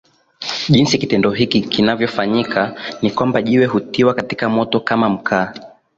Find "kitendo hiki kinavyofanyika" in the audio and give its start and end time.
0.97-2.75